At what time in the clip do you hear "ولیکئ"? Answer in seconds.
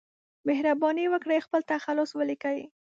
2.15-2.59